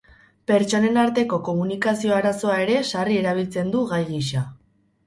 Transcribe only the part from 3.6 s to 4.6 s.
du gai gisa.